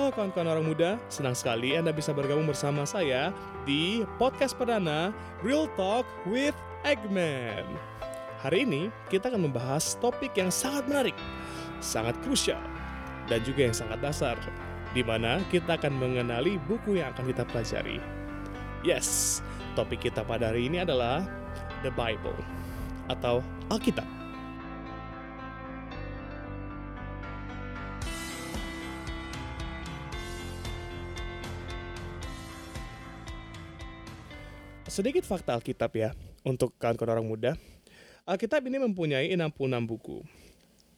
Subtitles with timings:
[0.00, 3.36] Halo kawan-kawan orang muda, senang sekali Anda bisa bergabung bersama saya
[3.68, 5.12] di podcast perdana
[5.44, 6.56] Real Talk with
[6.88, 7.68] Eggman.
[8.40, 11.12] Hari ini kita akan membahas topik yang sangat menarik,
[11.84, 12.64] sangat krusial,
[13.28, 14.40] dan juga yang sangat dasar,
[14.96, 18.00] di mana kita akan mengenali buku yang akan kita pelajari.
[18.80, 19.44] Yes,
[19.76, 21.28] topik kita pada hari ini adalah
[21.84, 22.40] The Bible
[23.12, 24.19] atau Alkitab.
[34.90, 36.10] Sedikit fakta Alkitab ya,
[36.42, 37.52] untuk kawan-kawan orang muda.
[38.26, 40.18] Alkitab ini mempunyai 66 buku.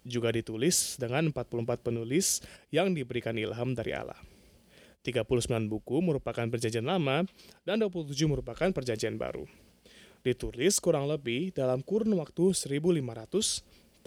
[0.00, 2.40] Juga ditulis dengan 44 penulis
[2.72, 4.16] yang diberikan ilham dari Allah.
[5.04, 7.28] 39 buku merupakan perjanjian lama
[7.68, 9.44] dan 27 merupakan perjanjian baru.
[10.24, 12.96] Ditulis kurang lebih dalam kurun waktu 1500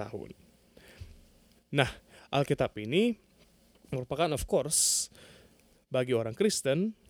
[0.01, 0.33] tahun.
[1.69, 1.93] Nah,
[2.33, 3.21] Alkitab ini
[3.93, 5.13] merupakan of course
[5.93, 7.04] bagi orang Kristen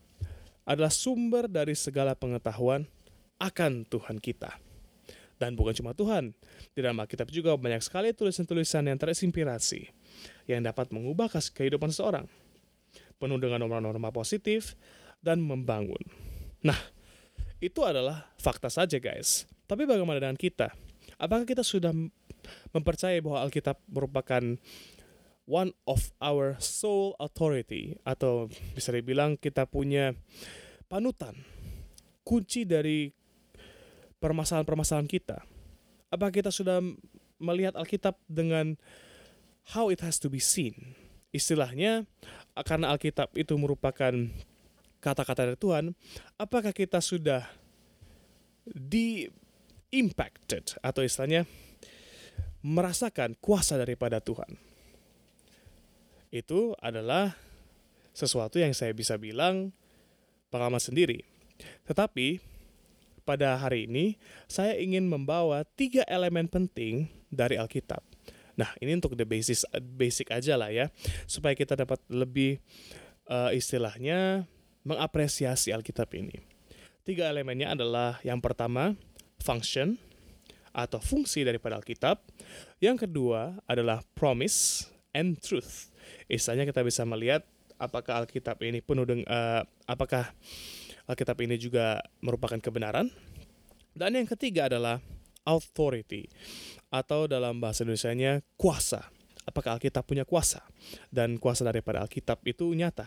[0.66, 2.90] adalah sumber dari segala pengetahuan
[3.38, 4.58] akan Tuhan kita.
[5.36, 6.32] Dan bukan cuma Tuhan,
[6.72, 9.92] di dalam Alkitab juga banyak sekali tulisan-tulisan yang terinspirasi
[10.48, 12.26] yang dapat mengubah kehidupan seseorang.
[13.20, 14.80] Penuh dengan norma-norma positif
[15.20, 16.00] dan membangun.
[16.64, 16.80] Nah,
[17.60, 19.44] itu adalah fakta saja guys.
[19.68, 20.72] Tapi bagaimana dengan kita?
[21.20, 21.92] Apakah kita sudah
[22.72, 24.44] mempercayai bahwa Alkitab merupakan
[25.46, 30.18] one of our soul authority atau bisa dibilang kita punya
[30.90, 31.38] panutan
[32.26, 33.14] kunci dari
[34.18, 35.46] permasalahan-permasalahan kita.
[36.10, 36.82] Apa kita sudah
[37.38, 38.74] melihat Alkitab dengan
[39.78, 40.98] how it has to be seen?
[41.30, 42.10] Istilahnya,
[42.66, 44.14] karena Alkitab itu merupakan
[45.04, 45.94] kata-kata dari Tuhan,
[46.42, 47.46] apakah kita sudah
[48.66, 49.30] di
[49.94, 51.46] impacted atau istilahnya
[52.66, 54.75] merasakan kuasa daripada Tuhan?
[56.36, 57.40] Itu adalah
[58.12, 59.72] sesuatu yang saya bisa bilang
[60.52, 61.24] pengalaman sendiri.
[61.88, 62.44] Tetapi
[63.24, 64.20] pada hari ini
[64.52, 68.04] saya ingin membawa tiga elemen penting dari Alkitab.
[68.60, 69.64] Nah, ini untuk the basis
[69.96, 70.92] basic aja lah ya,
[71.24, 72.60] supaya kita dapat lebih
[73.32, 74.44] uh, istilahnya
[74.84, 76.44] mengapresiasi Alkitab ini.
[77.08, 78.96] Tiga elemennya adalah yang pertama
[79.40, 79.96] function
[80.76, 82.20] atau fungsi daripada Alkitab.
[82.84, 85.95] Yang kedua adalah promise and truth.
[86.28, 87.46] Istilahnya kita bisa melihat
[87.78, 90.32] apakah Alkitab ini penuh dengan uh, apakah
[91.06, 93.12] Alkitab ini juga merupakan kebenaran.
[93.96, 95.00] Dan yang ketiga adalah
[95.48, 96.28] authority
[96.92, 99.08] atau dalam bahasa Indonesia-nya kuasa.
[99.46, 100.66] Apakah Alkitab punya kuasa?
[101.14, 103.06] Dan kuasa daripada Alkitab itu nyata.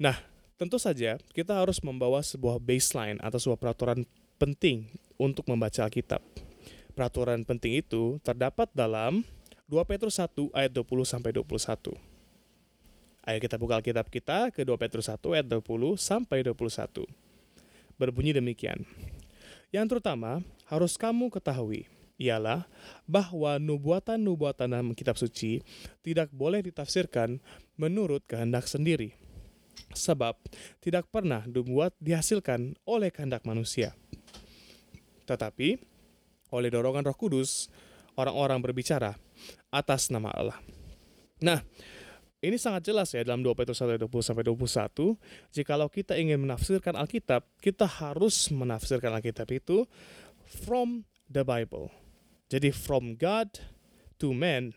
[0.00, 0.16] Nah,
[0.56, 4.08] tentu saja kita harus membawa sebuah baseline atau sebuah peraturan
[4.40, 4.88] penting
[5.20, 6.24] untuk membaca Alkitab.
[6.96, 9.22] Peraturan penting itu terdapat dalam
[9.68, 11.92] 2 Petrus 1 ayat 20 sampai 21.
[13.28, 15.60] Ayo kita buka Alkitab kita ke 2 Petrus 1 ayat 20
[16.00, 17.04] sampai 21.
[18.00, 18.88] Berbunyi demikian.
[19.68, 20.40] Yang terutama
[20.72, 21.84] harus kamu ketahui
[22.16, 22.64] ialah
[23.04, 25.60] bahwa nubuatan-nubuatan dalam kitab suci
[26.00, 27.36] tidak boleh ditafsirkan
[27.76, 29.20] menurut kehendak sendiri.
[29.92, 30.40] Sebab
[30.80, 33.92] tidak pernah dibuat dihasilkan oleh kehendak manusia.
[35.28, 35.76] Tetapi
[36.56, 37.68] oleh dorongan Roh Kudus
[38.16, 39.27] orang-orang berbicara
[39.68, 40.58] atas nama Allah.
[41.38, 41.62] Nah,
[42.38, 45.18] ini sangat jelas ya dalam 2 Petrus 1 20 sampai 21.
[45.50, 49.86] Jikalau kita ingin menafsirkan Alkitab, kita harus menafsirkan Alkitab itu
[50.46, 51.90] from the Bible.
[52.46, 53.58] Jadi from God
[54.22, 54.70] to man,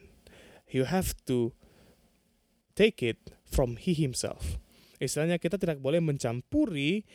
[0.74, 1.54] you have to
[2.74, 4.58] take it from he himself.
[4.98, 7.06] Istilahnya kita tidak boleh mencampuri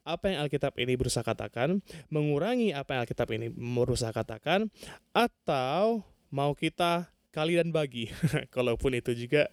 [0.00, 4.72] apa yang Alkitab ini berusaha katakan, mengurangi apa yang Alkitab ini berusaha katakan,
[5.12, 8.10] atau mau kita kali dan bagi.
[8.54, 9.50] Kalaupun itu juga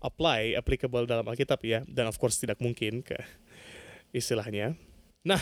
[0.00, 1.84] apply, applicable dalam Alkitab ya.
[1.88, 3.16] Dan of course tidak mungkin ke
[4.12, 4.76] istilahnya.
[5.24, 5.40] Nah,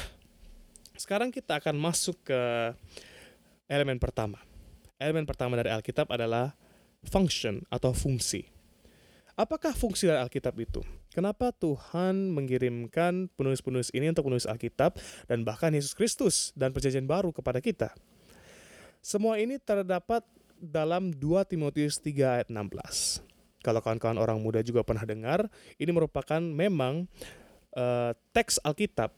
[0.99, 2.41] sekarang kita akan masuk ke
[3.71, 4.43] elemen pertama.
[4.99, 6.55] Elemen pertama dari Alkitab adalah
[7.07, 8.51] function atau fungsi.
[9.39, 10.83] Apakah fungsi dari Alkitab itu?
[11.15, 14.99] Kenapa Tuhan mengirimkan penulis-penulis ini untuk menulis Alkitab
[15.31, 17.95] dan bahkan Yesus Kristus dan perjanjian baru kepada kita?
[18.99, 20.27] Semua ini terdapat
[20.59, 23.23] dalam 2 Timotius 3 ayat 16.
[23.63, 25.47] Kalau kawan-kawan orang muda juga pernah dengar,
[25.79, 27.07] ini merupakan memang
[27.75, 29.15] uh, teks Alkitab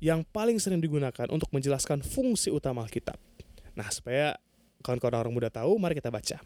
[0.00, 3.16] yang paling sering digunakan untuk menjelaskan fungsi utama Alkitab.
[3.76, 4.36] Nah, supaya
[4.80, 6.40] kawan-kawan orang muda tahu, mari kita baca.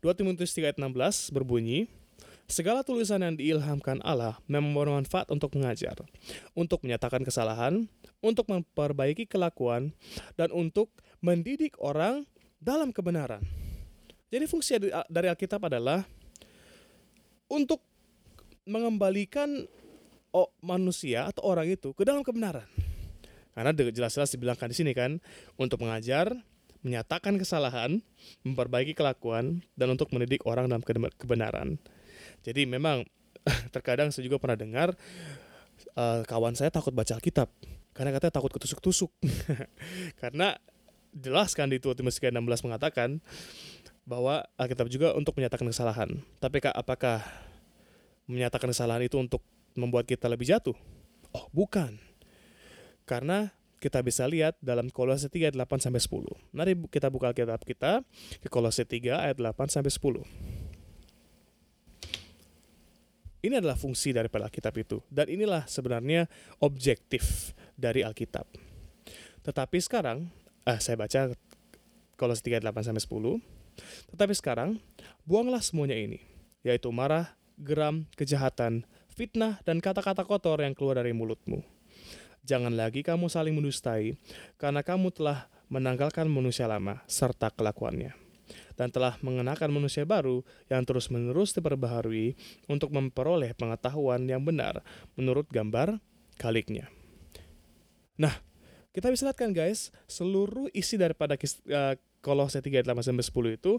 [0.00, 1.88] 2 Timotius 3 ayat 16 berbunyi,
[2.50, 5.94] Segala tulisan yang diilhamkan Allah memang bermanfaat untuk mengajar,
[6.58, 7.86] untuk menyatakan kesalahan,
[8.18, 9.94] untuk memperbaiki kelakuan,
[10.34, 10.90] dan untuk
[11.22, 12.26] mendidik orang
[12.60, 13.40] dalam kebenaran.
[14.30, 14.78] Jadi fungsi
[15.10, 16.06] dari Alkitab adalah
[17.50, 17.82] untuk
[18.68, 19.66] mengembalikan
[20.62, 22.68] manusia atau orang itu ke dalam kebenaran.
[23.50, 25.18] Karena jelas-jelas dibilangkan di sini kan
[25.58, 26.30] untuk mengajar,
[26.86, 27.98] menyatakan kesalahan,
[28.46, 30.86] memperbaiki kelakuan dan untuk mendidik orang dalam
[31.18, 31.82] kebenaran.
[32.46, 33.02] Jadi memang
[33.74, 34.94] terkadang saya juga pernah dengar
[35.98, 37.50] uh, kawan saya takut baca Alkitab
[37.90, 39.10] karena katanya takut ketusuk-tusuk.
[40.22, 40.54] karena
[41.14, 43.18] jelas kan di 2 Timotius 16 mengatakan
[44.06, 46.10] bahwa Alkitab juga untuk menyatakan kesalahan.
[46.42, 47.22] Tapi apakah
[48.26, 49.42] menyatakan kesalahan itu untuk
[49.78, 50.74] membuat kita lebih jatuh?
[51.30, 51.98] Oh, bukan.
[53.06, 56.26] Karena kita bisa lihat dalam Kolose 3 ayat 8 sampai 10.
[56.52, 58.04] Mari kita buka Alkitab kita
[58.38, 60.20] ke Kolose 3 ayat 8 sampai 10.
[63.40, 66.28] Ini adalah fungsi daripada Alkitab itu dan inilah sebenarnya
[66.60, 68.44] objektif dari Alkitab.
[69.40, 70.28] Tetapi sekarang,
[70.66, 71.32] eh, saya baca
[72.20, 73.40] Kolose 3 ayat 8 sampai 10.
[74.12, 74.76] Tetapi sekarang,
[75.24, 76.20] buanglah semuanya ini,
[76.60, 78.84] yaitu marah, geram, kejahatan,
[79.16, 81.64] fitnah, dan kata-kata kotor yang keluar dari mulutmu.
[82.44, 84.16] Jangan lagi kamu saling mendustai,
[84.60, 88.12] karena kamu telah menanggalkan manusia lama serta kelakuannya,
[88.76, 92.36] dan telah mengenakan manusia baru yang terus-menerus diperbaharui
[92.68, 94.84] untuk memperoleh pengetahuan yang benar
[95.16, 96.00] menurut gambar
[96.40, 96.88] kaliknya.
[98.20, 98.49] Nah,
[98.90, 103.58] kita bisa lihat kan guys, seluruh isi daripada uh, Kolose 3 ayat 8 sampai 10
[103.58, 103.72] itu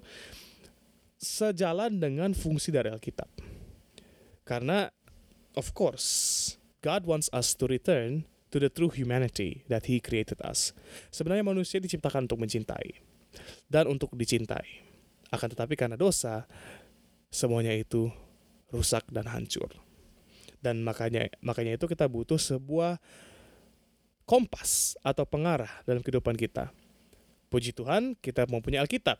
[1.22, 3.30] sejalan dengan fungsi dari Alkitab.
[4.42, 4.90] Karena
[5.54, 6.10] of course
[6.82, 10.74] God wants us to return to the true humanity that he created us.
[11.14, 13.00] Sebenarnya manusia diciptakan untuk mencintai
[13.70, 14.90] dan untuk dicintai.
[15.32, 16.50] Akan tetapi karena dosa
[17.32, 18.12] semuanya itu
[18.74, 19.72] rusak dan hancur.
[20.60, 23.00] Dan makanya makanya itu kita butuh sebuah
[24.26, 26.72] kompas atau pengarah dalam kehidupan kita
[27.52, 29.20] Puji Tuhan, kita mempunyai Alkitab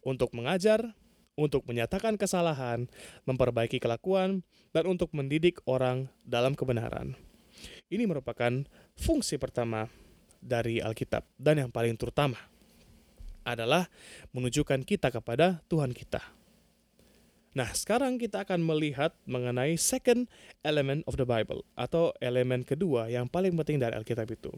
[0.00, 0.96] untuk mengajar,
[1.36, 2.88] untuk menyatakan kesalahan,
[3.28, 4.40] memperbaiki kelakuan,
[4.72, 7.12] dan untuk mendidik orang dalam kebenaran.
[7.92, 8.64] Ini merupakan
[8.96, 9.92] fungsi pertama
[10.40, 12.40] dari Alkitab, dan yang paling terutama
[13.44, 13.92] adalah
[14.32, 16.24] menunjukkan kita kepada Tuhan kita.
[17.56, 20.28] Nah, sekarang kita akan melihat mengenai second
[20.60, 24.52] element of the Bible, atau elemen kedua yang paling penting dari Alkitab itu.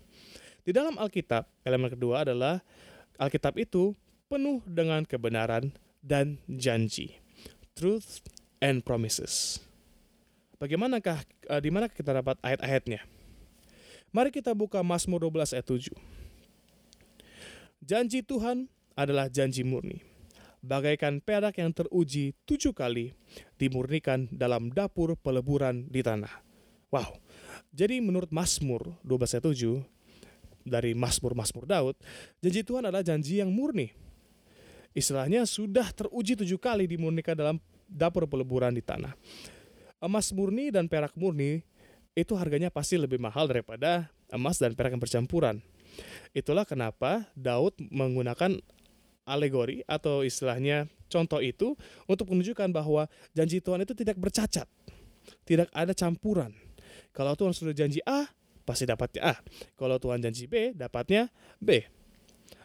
[0.66, 2.58] Di dalam Alkitab, elemen kedua adalah
[3.16, 3.94] Alkitab itu
[4.26, 5.70] penuh dengan kebenaran
[6.02, 7.16] dan janji.
[7.78, 8.26] Truth
[8.58, 9.62] and promises.
[10.60, 13.00] Bagaimanakah uh, di mana kita dapat ayat-ayatnya?
[14.12, 15.94] Mari kita buka Mazmur 12 ayat 7.
[17.80, 20.09] Janji Tuhan adalah janji murni.
[20.60, 23.16] Bagaikan perak yang teruji tujuh kali
[23.56, 26.30] dimurnikan dalam dapur peleburan di tanah.
[26.92, 27.16] Wow.
[27.72, 30.00] Jadi menurut Mazmur 12 ayat 7,
[30.64, 31.96] dari Mazmur-Mazmur Daud,
[32.44, 33.92] janji Tuhan adalah janji yang murni.
[34.92, 39.14] Istilahnya sudah teruji tujuh kali dimurnikan dalam dapur peleburan di tanah.
[40.02, 41.62] Emas murni dan perak murni
[42.16, 45.56] itu harganya pasti lebih mahal daripada emas dan perak yang bercampuran.
[46.34, 48.58] Itulah kenapa Daud menggunakan
[49.30, 51.78] alegori atau istilahnya contoh itu
[52.10, 54.66] untuk menunjukkan bahwa janji Tuhan itu tidak bercacat,
[55.46, 56.50] tidak ada campuran.
[57.14, 58.26] Kalau Tuhan sudah janji A,
[58.66, 59.34] pasti dapatnya A.
[59.74, 61.82] Kalau Tuhan janji B, dapatnya B.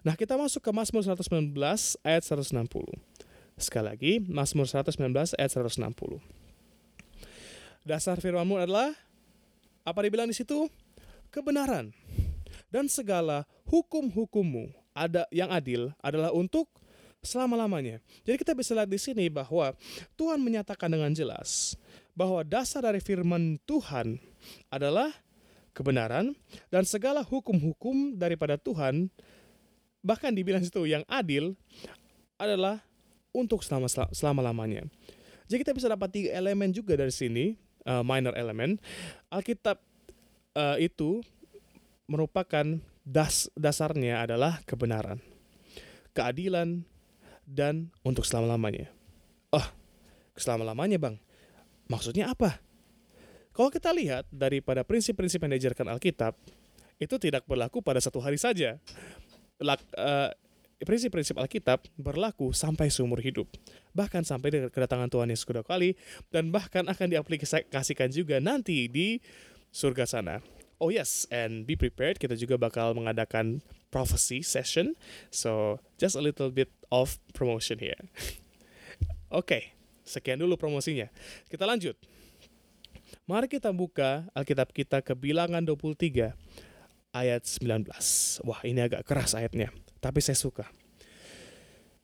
[0.05, 1.57] Nah, kita masuk ke Mazmur 119
[2.05, 2.61] ayat 160.
[3.57, 6.21] Sekali lagi, Mazmur 119 ayat 160.
[7.81, 8.93] Dasar firmanmu adalah
[9.81, 10.69] apa dibilang di situ?
[11.33, 11.89] Kebenaran.
[12.69, 16.71] Dan segala hukum-hukummu ada yang adil adalah untuk
[17.25, 17.99] selama-lamanya.
[18.23, 19.75] Jadi kita bisa lihat di sini bahwa
[20.15, 21.75] Tuhan menyatakan dengan jelas
[22.15, 24.15] bahwa dasar dari firman Tuhan
[24.71, 25.11] adalah
[25.75, 26.31] kebenaran
[26.71, 29.11] dan segala hukum-hukum daripada Tuhan
[29.99, 31.57] bahkan dibilang situ yang adil
[32.39, 32.79] adalah
[33.35, 34.87] untuk selama selama lamanya.
[35.51, 38.79] Jadi kita bisa dapat tiga elemen juga dari sini uh, minor element.
[39.27, 39.77] Alkitab
[40.55, 41.19] uh, itu
[42.07, 42.63] merupakan
[43.05, 45.21] das dasarnya adalah kebenaran,
[46.17, 46.81] keadilan
[47.45, 48.89] dan untuk selama lamanya.
[49.53, 49.63] Oh,
[50.33, 51.15] selama lamanya bang.
[51.85, 52.57] Maksudnya apa?
[53.53, 56.35] Kalau kita lihat daripada prinsip-prinsip yang diajarkan Alkitab,
[56.99, 58.81] itu tidak berlaku pada satu hari saja.
[59.61, 60.29] Eh,
[60.83, 63.47] prinsip-prinsip Alkitab berlaku sampai seumur hidup,
[63.95, 65.95] bahkan sampai kedatangan Tuhan Yesus kedua kali,
[66.33, 69.23] dan bahkan akan diaplikasikan juga nanti di
[69.71, 70.43] surga sana.
[70.85, 74.93] Oh yes, and be prepared, kita juga bakal mengadakan prophecy session,
[75.33, 77.97] so just a little bit of promotion here.
[79.33, 79.63] Oke, okay,
[80.05, 81.09] sekian dulu promosinya.
[81.49, 81.97] Kita lanjut.
[83.25, 86.37] Mari kita buka Alkitab kita ke bilangan 23
[87.17, 88.45] ayat 19.
[88.45, 90.69] Wah, ini agak keras ayatnya, tapi saya suka.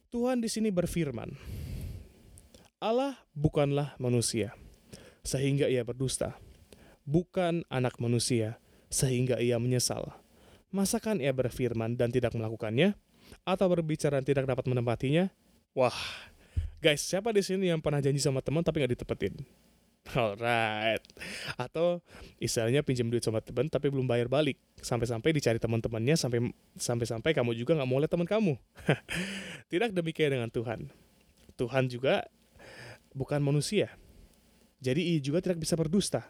[0.10, 1.38] Tuhan di sini berfirman,
[2.82, 4.58] Allah bukanlah manusia,
[5.22, 6.34] sehingga ia berdusta.
[7.02, 8.61] Bukan anak manusia,
[8.92, 10.12] sehingga ia menyesal.
[10.70, 12.94] Masakan ia berfirman dan tidak melakukannya?
[13.48, 15.32] Atau berbicara dan tidak dapat menempatinya?
[15.72, 15.96] Wah,
[16.84, 19.40] guys, siapa di sini yang pernah janji sama teman tapi nggak ditepetin?
[20.12, 21.00] Alright.
[21.56, 22.04] Atau
[22.42, 24.60] istilahnya pinjam duit sama teman tapi belum bayar balik.
[24.84, 28.60] Sampai-sampai dicari teman-temannya sampai sampai-sampai kamu juga nggak mau lihat teman kamu.
[29.72, 30.92] Tidak demikian dengan Tuhan.
[31.56, 32.28] Tuhan juga
[33.16, 33.94] bukan manusia.
[34.82, 36.26] Jadi ia juga tidak bisa berdusta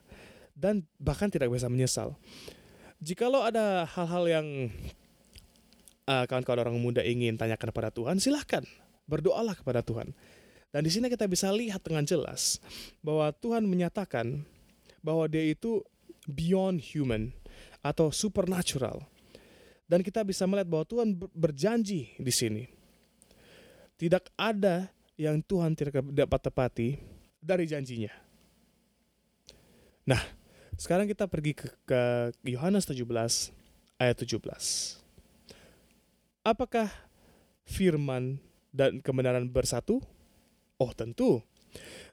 [0.62, 2.14] dan bahkan tidak bisa menyesal.
[3.02, 4.48] Jikalau ada hal-hal yang
[6.06, 8.62] uh, kawan-kawan orang muda ingin tanyakan kepada Tuhan, silahkan
[9.10, 10.14] berdoalah kepada Tuhan.
[10.70, 12.62] Dan di sini kita bisa lihat dengan jelas
[13.02, 14.46] bahwa Tuhan menyatakan
[15.02, 15.82] bahwa dia itu
[16.30, 17.34] beyond human
[17.82, 19.02] atau supernatural.
[19.90, 22.64] Dan kita bisa melihat bahwa Tuhan berjanji di sini.
[24.00, 24.88] Tidak ada
[25.20, 26.96] yang Tuhan tidak dapat tepati
[27.44, 28.14] dari janjinya.
[30.08, 30.22] Nah,
[30.82, 32.02] sekarang kita pergi ke,
[32.42, 33.06] Yohanes 17
[34.02, 34.42] ayat 17.
[36.42, 36.90] Apakah
[37.70, 38.42] firman
[38.74, 40.02] dan kebenaran bersatu?
[40.82, 41.46] Oh tentu.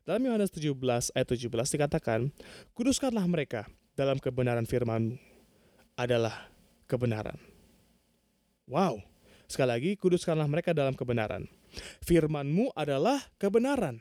[0.04, 0.68] Dalam Yohanes 17
[1.16, 2.28] ayat 17 dikatakan,
[2.76, 3.64] Kuduskanlah mereka
[3.96, 5.16] dalam kebenaran firman
[5.96, 6.52] adalah
[6.84, 7.40] kebenaran.
[8.68, 9.00] Wow,
[9.48, 11.48] sekali lagi kuduskanlah mereka dalam kebenaran.
[12.04, 13.96] Firmanmu adalah kebenaran.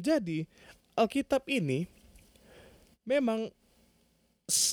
[0.00, 0.48] Jadi
[0.96, 1.84] Alkitab ini
[3.04, 3.52] memang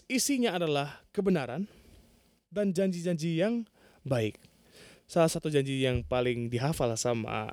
[0.05, 1.65] isinya adalah kebenaran
[2.53, 3.65] dan janji-janji yang
[4.05, 4.37] baik.
[5.05, 7.49] Salah satu janji yang paling dihafal sama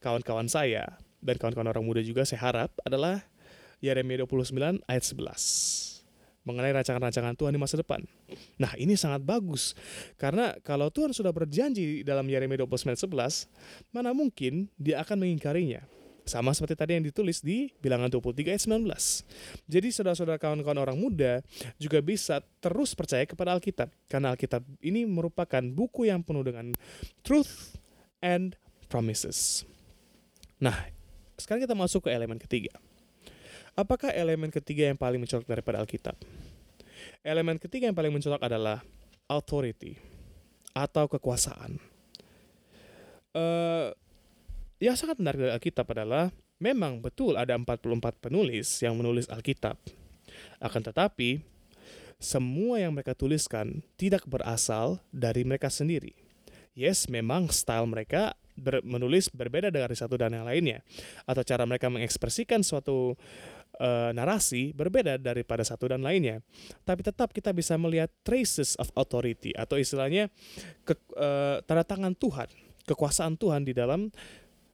[0.00, 3.24] kawan-kawan saya dan kawan-kawan orang muda juga saya harap adalah
[3.80, 5.94] Yeremia 29 ayat 11
[6.44, 8.04] mengenai rancangan-rancangan Tuhan di masa depan.
[8.60, 9.72] Nah, ini sangat bagus
[10.20, 13.48] karena kalau Tuhan sudah berjanji dalam Yeremia 29 11,
[13.96, 15.88] mana mungkin dia akan mengingkarinya.
[16.24, 19.68] Sama seperti tadi yang ditulis di bilangan 23 ayat 19.
[19.68, 21.44] Jadi saudara-saudara kawan-kawan orang muda
[21.76, 23.92] juga bisa terus percaya kepada Alkitab.
[24.08, 26.72] Karena Alkitab ini merupakan buku yang penuh dengan
[27.20, 27.76] truth
[28.24, 28.56] and
[28.88, 29.68] promises.
[30.56, 30.88] Nah,
[31.36, 32.72] sekarang kita masuk ke elemen ketiga.
[33.76, 36.16] Apakah elemen ketiga yang paling mencolok daripada Alkitab?
[37.20, 38.80] Elemen ketiga yang paling mencolok adalah
[39.28, 39.98] authority
[40.72, 41.76] atau kekuasaan.
[43.34, 43.90] Uh,
[44.84, 46.28] yang sangat menarik dari Alkitab adalah
[46.60, 49.80] memang betul ada 44 penulis yang menulis Alkitab.
[50.60, 51.40] Akan tetapi,
[52.20, 56.12] semua yang mereka tuliskan tidak berasal dari mereka sendiri.
[56.74, 60.82] Yes, memang style mereka ber, menulis berbeda dari satu dan yang lainnya
[61.26, 63.14] atau cara mereka mengekspresikan suatu
[63.78, 66.42] uh, narasi berbeda daripada satu dan lainnya
[66.82, 70.30] tapi tetap kita bisa melihat traces of authority atau istilahnya
[70.82, 72.50] ke, uh, tanda tangan Tuhan
[72.84, 74.12] kekuasaan Tuhan di dalam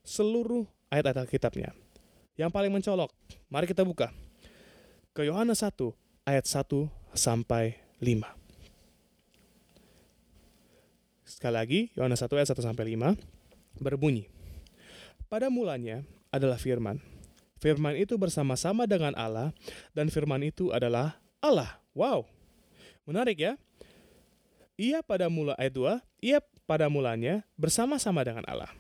[0.03, 1.71] seluruh ayat-ayat Alkitabnya
[2.39, 3.13] yang paling mencolok
[3.53, 4.09] mari kita buka
[5.13, 5.77] ke Yohanes 1
[6.29, 8.41] ayat 1 sampai 5
[11.31, 13.15] Sekali lagi, Yohanes 1 ayat 1 sampai 5
[13.79, 14.27] berbunyi,
[15.31, 16.03] Pada mulanya
[16.35, 16.99] adalah firman.
[17.63, 19.55] Firman itu bersama-sama dengan Allah,
[19.95, 21.79] dan firman itu adalah Allah.
[21.95, 22.27] Wow,
[23.07, 23.55] menarik ya.
[24.75, 28.75] Ia pada mula ayat 2, ia pada mulanya bersama-sama dengan Allah.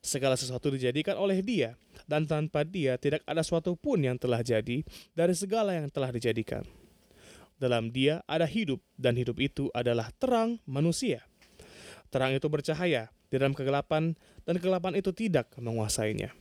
[0.00, 1.76] Segala sesuatu dijadikan oleh dia,
[2.08, 4.80] dan tanpa dia tidak ada suatu pun yang telah jadi
[5.12, 6.64] dari segala yang telah dijadikan.
[7.60, 11.20] Dalam dia ada hidup, dan hidup itu adalah terang manusia.
[12.08, 14.16] Terang itu bercahaya di dalam kegelapan
[14.48, 16.32] dan kegelapan itu tidak menguasainya.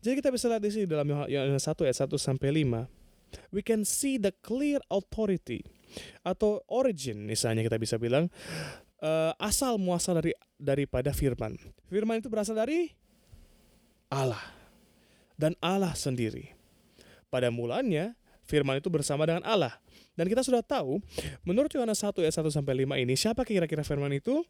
[0.00, 3.54] Jadi kita bisa lihat di sini dalam Yohanes 1 ayat 1 sampai 5.
[3.54, 5.62] We can see the clear authority
[6.22, 8.30] atau origin misalnya kita bisa bilang
[9.00, 11.56] uh, asal muasal dari daripada firman.
[11.88, 12.92] Firman itu berasal dari
[14.12, 14.40] Allah
[15.40, 16.52] dan Allah sendiri.
[17.32, 18.12] Pada mulanya
[18.44, 19.78] firman itu bersama dengan Allah.
[20.18, 21.00] Dan kita sudah tahu
[21.46, 24.44] menurut Yohanes 1 ayat 1 sampai 5 ini siapa kira-kira firman itu?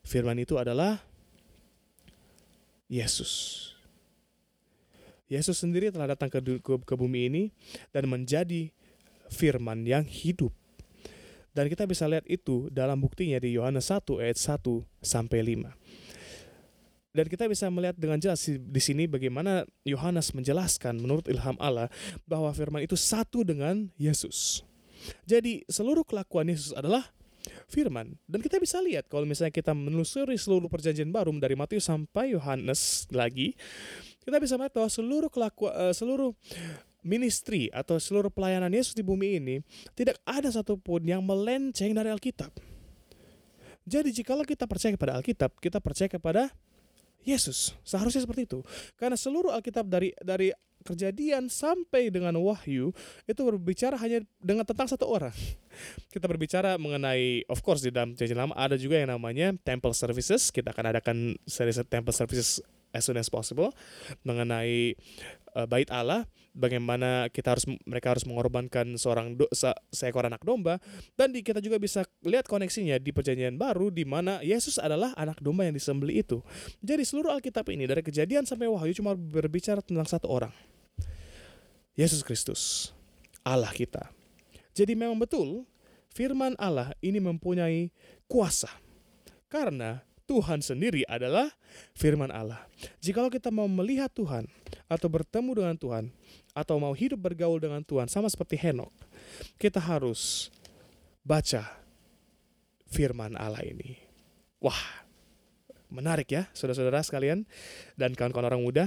[0.00, 1.02] Firman itu adalah
[2.88, 3.66] Yesus.
[5.28, 7.42] Yesus sendiri telah datang ke, ke, ke bumi ini
[7.92, 8.72] dan menjadi
[9.28, 10.56] firman yang hidup.
[11.52, 14.62] Dan kita bisa lihat itu dalam buktinya di Yohanes 1 ayat 1
[15.02, 15.74] sampai 5.
[17.18, 21.90] Dan kita bisa melihat dengan jelas di sini bagaimana Yohanes menjelaskan menurut ilham Allah
[22.28, 24.62] bahwa firman itu satu dengan Yesus.
[25.26, 27.10] Jadi seluruh kelakuan Yesus adalah
[27.66, 28.16] firman.
[28.28, 33.08] Dan kita bisa lihat kalau misalnya kita menelusuri seluruh perjanjian baru dari Matius sampai Yohanes
[33.10, 33.56] lagi,
[34.22, 36.36] kita bisa melihat bahwa seluruh kelakuan uh, seluruh
[37.08, 39.56] ministry atau seluruh pelayanan Yesus di bumi ini
[39.96, 42.52] tidak ada satupun yang melenceng dari Alkitab.
[43.88, 46.52] Jadi jikalau kita percaya kepada Alkitab, kita percaya kepada
[47.24, 47.72] Yesus.
[47.80, 48.60] Seharusnya seperti itu.
[49.00, 50.52] Karena seluruh Alkitab dari dari
[50.86, 52.94] kejadian sampai dengan wahyu
[53.26, 55.34] itu berbicara hanya dengan tentang satu orang.
[56.12, 60.48] Kita berbicara mengenai of course di dalam janji lama ada juga yang namanya temple services.
[60.52, 62.62] Kita akan adakan seri temple services
[62.92, 63.72] as soon as possible
[64.24, 64.96] mengenai
[65.52, 66.24] uh, bait Allah
[66.58, 70.82] bagaimana kita harus mereka harus mengorbankan seorang do, se, seekor anak domba
[71.14, 75.38] dan di, kita juga bisa lihat koneksinya di perjanjian baru di mana Yesus adalah anak
[75.38, 76.42] domba yang disembeli itu.
[76.82, 80.52] Jadi seluruh Alkitab ini dari kejadian sampai wahyu cuma berbicara tentang satu orang.
[81.94, 82.90] Yesus Kristus,
[83.46, 84.10] Allah kita.
[84.74, 85.66] Jadi memang betul
[86.10, 87.90] firman Allah ini mempunyai
[88.26, 88.70] kuasa.
[89.48, 91.48] Karena Tuhan sendiri adalah
[91.96, 92.68] firman Allah.
[93.00, 94.44] Jikalau kita mau melihat Tuhan
[94.88, 96.04] atau bertemu dengan Tuhan
[96.56, 98.90] atau mau hidup bergaul dengan Tuhan sama seperti Henok,
[99.60, 100.48] kita harus
[101.20, 101.62] baca
[102.88, 104.00] firman Allah ini.
[104.58, 105.04] Wah,
[105.92, 107.44] menarik ya saudara-saudara sekalian
[107.94, 108.84] dan kawan-kawan orang muda.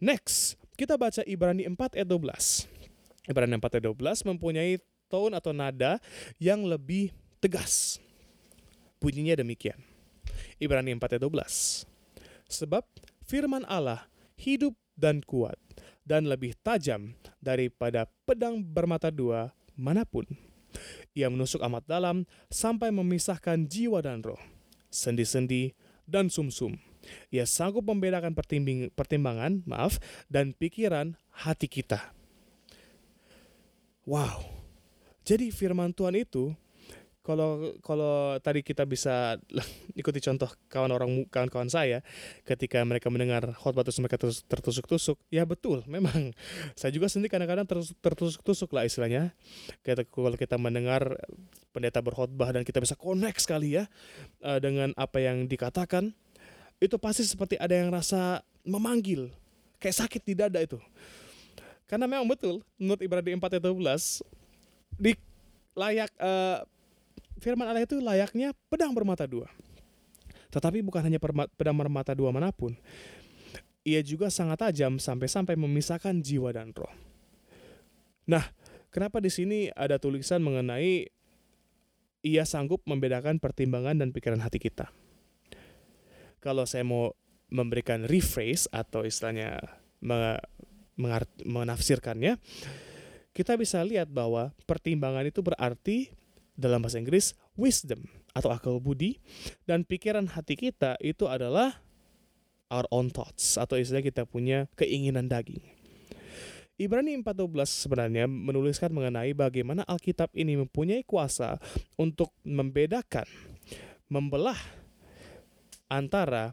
[0.00, 3.30] Next, kita baca Ibrani 4 ayat 12.
[3.30, 6.02] Ibrani 4 ayat 12 mempunyai tone atau nada
[6.40, 8.02] yang lebih tegas.
[8.98, 9.78] Bunyinya demikian.
[10.58, 11.86] Ibrani 4 ayat 12.
[12.48, 12.84] Sebab
[13.24, 14.08] firman Allah
[14.40, 15.58] hidup dan kuat
[16.04, 20.24] dan lebih tajam daripada pedang bermata dua mana pun.
[21.14, 24.40] Ia menusuk amat dalam sampai memisahkan jiwa dan roh,
[24.90, 25.72] sendi-sendi
[26.04, 26.74] dan sumsum.
[27.30, 28.34] Ia sanggup membedakan
[28.96, 32.14] pertimbangan, maaf, dan pikiran hati kita.
[34.08, 34.44] Wow.
[35.24, 36.52] Jadi firman Tuhan itu
[37.24, 39.40] kalau kalau tadi kita bisa
[40.00, 42.04] ikuti contoh kawan orang kawan-kawan saya
[42.44, 46.36] ketika mereka mendengar khotbah terus mereka terus tertusuk-tusuk ya betul memang.
[46.76, 47.64] Saya juga sendiri kadang-kadang
[48.04, 49.32] tertusuk-tusuk lah istilahnya.
[49.80, 51.16] Kita kalau kita mendengar
[51.72, 53.88] pendeta berkhotbah dan kita bisa connect sekali ya
[54.44, 56.12] uh, dengan apa yang dikatakan
[56.78, 59.32] itu pasti seperti ada yang rasa memanggil
[59.80, 60.76] kayak sakit di dada itu.
[61.88, 65.12] Karena memang betul menurut Ibrani 4 ayat 12 di
[65.74, 66.62] layak uh,
[67.44, 69.52] firman Allah itu layaknya pedang bermata dua.
[70.48, 71.20] Tetapi bukan hanya
[71.52, 72.72] pedang bermata dua mana pun.
[73.84, 76.88] Ia juga sangat tajam sampai-sampai memisahkan jiwa dan roh.
[78.24, 78.48] Nah,
[78.88, 81.12] kenapa di sini ada tulisan mengenai
[82.24, 84.88] ia sanggup membedakan pertimbangan dan pikiran hati kita?
[86.40, 87.12] Kalau saya mau
[87.52, 89.60] memberikan rephrase atau istilahnya
[91.44, 92.40] menafsirkannya,
[93.36, 96.08] kita bisa lihat bahwa pertimbangan itu berarti
[96.54, 99.18] dalam bahasa Inggris wisdom atau akal budi
[99.66, 101.82] dan pikiran hati kita itu adalah
[102.70, 105.62] our own thoughts atau istilah kita punya keinginan daging.
[106.74, 111.62] Ibrani 14 sebenarnya menuliskan mengenai bagaimana Alkitab ini mempunyai kuasa
[111.94, 113.30] untuk membedakan,
[114.10, 114.58] membelah
[115.86, 116.50] antara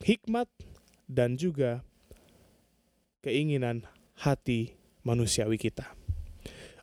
[0.00, 0.48] hikmat
[1.04, 1.84] dan juga
[3.20, 3.84] keinginan
[4.16, 4.72] hati
[5.04, 5.84] manusiawi kita.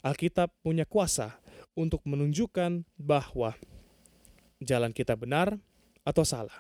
[0.06, 1.34] Alkitab punya kuasa
[1.78, 3.54] untuk menunjukkan bahwa
[4.60, 5.56] jalan kita benar
[6.04, 6.56] atau salah.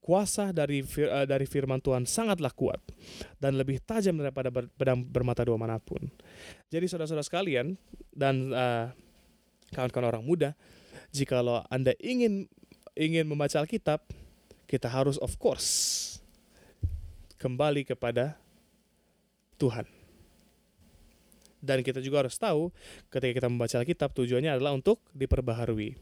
[0.00, 2.80] Kuasa dari uh, dari firman Tuhan sangatlah kuat
[3.36, 6.08] dan lebih tajam daripada pedang bermata dua mana pun.
[6.72, 7.76] Jadi saudara-saudara sekalian
[8.10, 8.88] dan uh,
[9.76, 10.50] kawan-kawan orang muda,
[11.12, 12.48] jikalau Anda ingin
[12.96, 14.02] ingin membaca Alkitab,
[14.64, 15.68] kita harus of course
[17.36, 18.40] kembali kepada
[19.60, 19.99] Tuhan
[21.60, 22.72] dan kita juga harus tahu
[23.12, 25.96] ketika kita membaca Alkitab tujuannya adalah untuk diperbaharui.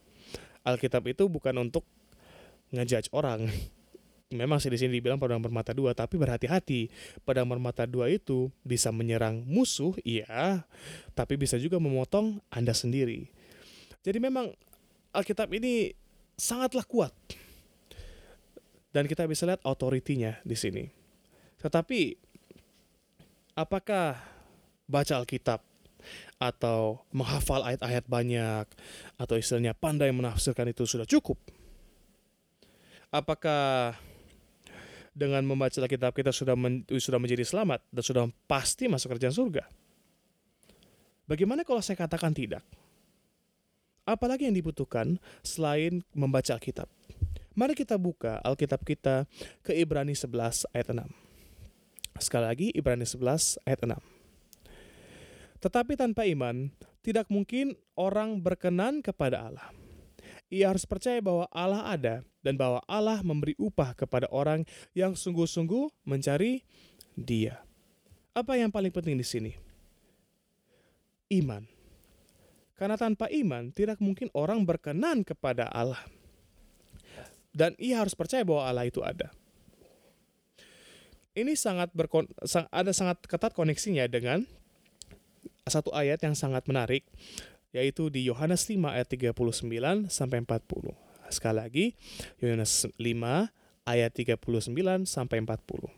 [0.62, 1.83] Alkitab itu bukan untuk
[2.71, 3.47] ngejudge orang.
[4.29, 6.92] Memang sih di sini dibilang pedang bermata dua, tapi berhati-hati.
[7.25, 10.68] Pedang bermata dua itu bisa menyerang musuh, iya,
[11.16, 13.33] tapi bisa juga memotong Anda sendiri.
[14.05, 14.53] Jadi memang
[15.16, 15.97] Alkitab ini
[16.37, 17.11] sangatlah kuat.
[18.92, 20.85] Dan kita bisa lihat otoritinya di sini.
[21.57, 22.16] Tetapi
[23.57, 24.16] apakah
[24.88, 25.61] baca Alkitab
[26.40, 28.66] atau menghafal ayat-ayat banyak
[29.20, 31.37] atau istilahnya pandai menafsirkan itu sudah cukup?
[33.12, 33.94] Apakah
[35.12, 39.64] dengan membaca Alkitab kita sudah men, sudah menjadi selamat dan sudah pasti masuk kerjaan surga?
[41.29, 42.64] Bagaimana kalau saya katakan tidak?
[44.09, 46.88] Apalagi yang dibutuhkan selain membaca Alkitab?
[47.53, 49.29] Mari kita buka Alkitab kita
[49.61, 51.05] ke Ibrani 11 ayat 6.
[52.16, 54.17] Sekali lagi Ibrani 11 ayat 6.
[55.59, 56.71] Tetapi tanpa iman,
[57.03, 59.68] tidak mungkin orang berkenan kepada Allah.
[60.49, 64.64] Ia harus percaya bahwa Allah ada dan bahwa Allah memberi upah kepada orang
[64.97, 66.64] yang sungguh-sungguh mencari
[67.18, 67.61] Dia.
[68.33, 69.53] Apa yang paling penting di sini?
[71.29, 71.66] Iman.
[72.79, 75.99] Karena tanpa iman, tidak mungkin orang berkenan kepada Allah.
[77.51, 79.35] Dan ia harus percaya bahwa Allah itu ada.
[81.38, 82.27] ini sangat berkon
[82.75, 84.42] ada sangat ketat koneksinya dengan
[85.72, 87.04] satu ayat yang sangat menarik
[87.72, 90.96] yaitu di Yohanes 5 ayat 39 sampai 40.
[91.28, 91.87] Sekali lagi,
[92.40, 92.96] Yohanes 5
[93.85, 95.92] ayat 39 sampai 40.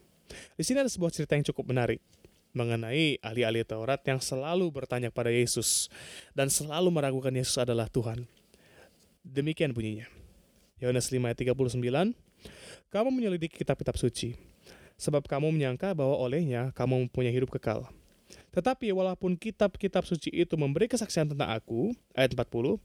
[0.59, 2.03] Di sini ada sebuah cerita yang cukup menarik
[2.51, 5.87] mengenai ahli-ahli Taurat yang selalu bertanya kepada Yesus
[6.35, 8.27] dan selalu meragukan Yesus adalah Tuhan.
[9.23, 10.11] Demikian bunyinya.
[10.83, 12.17] Yohanes 5 ayat 39,
[12.91, 14.35] Kamu menyelidiki kitab-kitab suci,
[14.99, 17.87] sebab kamu menyangka bahwa olehnya kamu mempunyai hidup kekal.
[18.51, 22.83] Tetapi walaupun kitab-kitab suci itu memberi kesaksian tentang aku, ayat 40,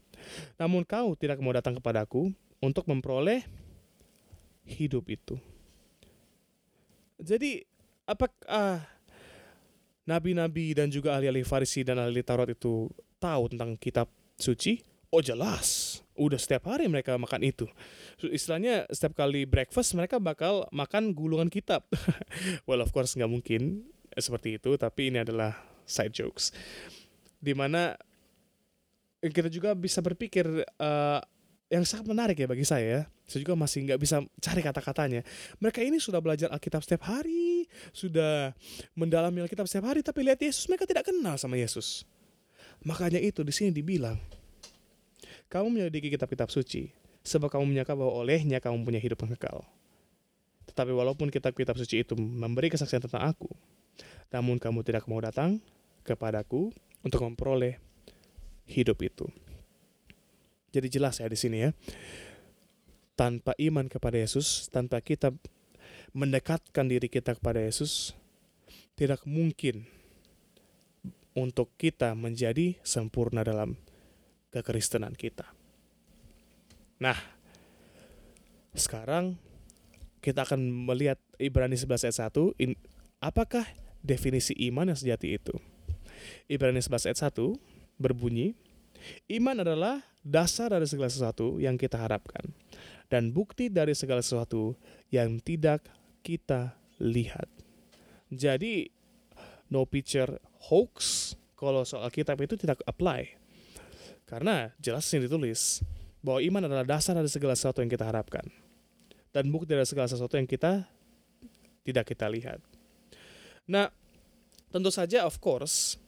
[0.62, 2.30] namun kau tidak mau datang kepadaku
[2.62, 3.42] untuk memperoleh
[4.62, 5.34] hidup itu.
[7.18, 7.66] Jadi,
[8.06, 8.86] apakah
[10.06, 12.86] nabi-nabi dan juga ahli-ahli Farisi dan ahli Taurat itu
[13.18, 14.06] tahu tentang kitab
[14.38, 14.84] suci?
[15.10, 17.64] Oh jelas, udah setiap hari mereka makan itu.
[18.20, 21.86] Istilahnya setiap kali breakfast mereka bakal makan gulungan kitab.
[22.68, 25.52] well of course nggak mungkin seperti itu, tapi ini adalah
[25.84, 26.50] side jokes.
[27.36, 27.94] Di mana
[29.20, 30.46] kita juga bisa berpikir
[30.80, 31.20] uh,
[31.66, 33.10] yang sangat menarik ya bagi saya.
[33.26, 35.26] Saya juga masih nggak bisa cari kata-katanya.
[35.58, 38.54] Mereka ini sudah belajar Alkitab setiap hari, sudah
[38.94, 42.06] mendalami Alkitab setiap hari, tapi lihat Yesus mereka tidak kenal sama Yesus.
[42.86, 44.14] Makanya itu di sini dibilang,
[45.50, 46.94] kamu menyelidiki kitab-kitab suci,
[47.26, 49.66] sebab kamu menyangka bahwa olehnya kamu punya hidup yang kekal.
[50.70, 53.50] Tetapi walaupun kitab-kitab suci itu memberi kesaksian tentang aku,
[54.30, 55.62] namun kamu tidak mau datang
[56.02, 56.70] kepadaku
[57.02, 57.78] untuk memperoleh
[58.66, 59.26] hidup itu.
[60.74, 61.70] Jadi jelas ya di sini ya.
[63.16, 65.32] Tanpa iman kepada Yesus, tanpa kita
[66.12, 68.12] mendekatkan diri kita kepada Yesus,
[68.92, 69.88] tidak mungkin
[71.32, 73.76] untuk kita menjadi sempurna dalam
[74.52, 75.48] kekristenan kita.
[77.00, 77.16] Nah,
[78.72, 79.36] sekarang
[80.24, 82.72] kita akan melihat Ibrani 11 ayat 1, in,
[83.20, 83.64] apakah
[84.06, 85.54] definisi iman yang sejati itu?
[86.46, 87.58] Ibrani 11 ayat 1
[87.98, 88.54] berbunyi,
[89.30, 92.50] Iman adalah dasar dari segala sesuatu yang kita harapkan,
[93.06, 94.74] dan bukti dari segala sesuatu
[95.12, 95.86] yang tidak
[96.26, 97.46] kita lihat.
[98.32, 98.90] Jadi,
[99.70, 100.38] no picture
[100.70, 103.38] hoax kalau soal kitab itu tidak apply
[104.26, 105.86] karena jelas sini ditulis
[106.18, 108.42] bahwa iman adalah dasar dari segala sesuatu yang kita harapkan.
[109.30, 110.90] Dan bukti dari segala sesuatu yang kita
[111.86, 112.58] tidak kita lihat.
[113.66, 113.90] Nah,
[114.70, 115.98] tentu saja of course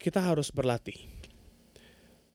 [0.00, 0.96] kita harus berlatih.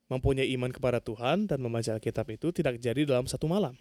[0.05, 3.73] Mempunyai iman kepada Tuhan dan membaca Alkitab itu tidak jadi dalam satu malam.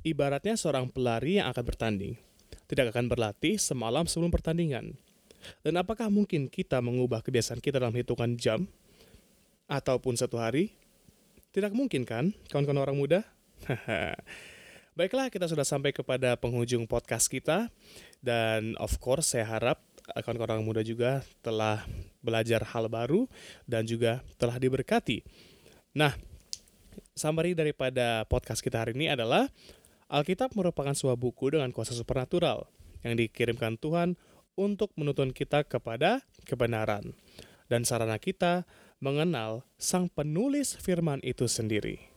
[0.00, 2.14] Ibaratnya seorang pelari yang akan bertanding.
[2.64, 4.96] Tidak akan berlatih semalam sebelum pertandingan
[5.64, 8.68] dan apakah mungkin kita mengubah kebiasaan kita dalam hitungan jam
[9.66, 10.72] ataupun satu hari?
[11.50, 13.20] Tidak mungkin kan, kawan-kawan orang muda?
[14.98, 17.70] Baiklah, kita sudah sampai kepada penghujung podcast kita.
[18.18, 19.78] Dan of course, saya harap
[20.10, 21.86] kawan-kawan muda juga telah
[22.18, 23.30] belajar hal baru
[23.70, 25.22] dan juga telah diberkati.
[25.94, 26.18] Nah,
[27.14, 29.46] summary daripada podcast kita hari ini adalah
[30.10, 32.66] Alkitab merupakan sebuah buku dengan kuasa supernatural
[33.06, 34.18] yang dikirimkan Tuhan
[34.58, 37.14] untuk menuntun kita kepada kebenaran
[37.70, 38.66] dan sarana kita
[38.98, 42.09] mengenal sang penulis firman itu sendiri.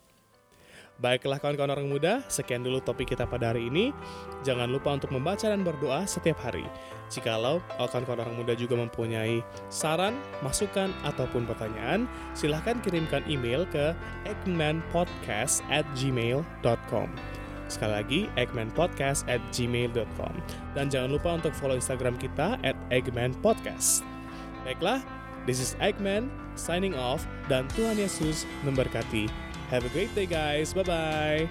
[1.01, 3.89] Baiklah kawan-kawan orang muda, sekian dulu topik kita pada hari ini.
[4.45, 6.63] Jangan lupa untuk membaca dan berdoa setiap hari.
[7.09, 9.41] Jikalau kawan-kawan orang muda juga mempunyai
[9.73, 10.13] saran,
[10.45, 12.05] masukan, ataupun pertanyaan,
[12.37, 13.97] silahkan kirimkan email ke
[14.29, 17.09] eggmanpodcast at gmail.com.
[17.65, 20.33] Sekali lagi, eggmanpodcast at gmail.com.
[20.77, 24.05] Dan jangan lupa untuk follow Instagram kita at eggmanpodcast.
[24.61, 25.01] Baiklah,
[25.49, 29.42] this is Eggman signing off dan Tuhan Yesus memberkati.
[29.69, 30.73] Have a great day guys.
[30.73, 31.49] Bye-bye.